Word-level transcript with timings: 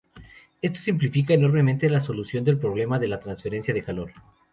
Esto 0.63 0.79
simplifica 0.79 1.35
enormemente 1.35 1.87
la 1.87 1.99
solución 1.99 2.43
del 2.43 2.57
problema 2.57 2.97
de 2.97 3.07
la 3.07 3.19
transferencia 3.19 3.71
de 3.71 3.83
calor. 3.83 4.11